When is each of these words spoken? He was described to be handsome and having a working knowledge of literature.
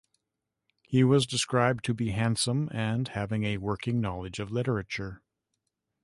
He 0.81 1.03
was 1.03 1.27
described 1.27 1.83
to 1.85 1.93
be 1.93 2.09
handsome 2.09 2.69
and 2.73 3.07
having 3.09 3.43
a 3.43 3.57
working 3.59 4.01
knowledge 4.01 4.39
of 4.39 4.49
literature. 4.51 5.21